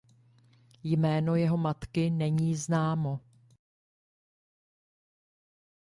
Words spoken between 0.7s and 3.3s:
Jméno jeho matky není známo.